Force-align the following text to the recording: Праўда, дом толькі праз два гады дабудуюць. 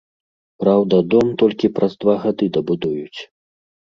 Праўда, 0.63 1.01
дом 1.13 1.27
толькі 1.41 1.71
праз 1.77 1.93
два 2.03 2.15
гады 2.23 2.45
дабудуюць. 2.55 3.19